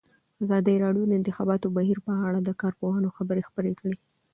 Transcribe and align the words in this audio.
ازادي 0.43 0.75
راډیو 0.83 1.03
د 1.07 1.09
د 1.11 1.17
انتخاباتو 1.19 1.67
بهیر 1.77 1.97
په 2.07 2.13
اړه 2.27 2.39
د 2.43 2.49
کارپوهانو 2.61 3.13
خبرې 3.17 3.41
خپرې 3.49 3.71
کړي. 3.79 3.95